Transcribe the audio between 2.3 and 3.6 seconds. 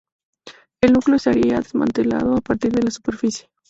a partir de la superficie.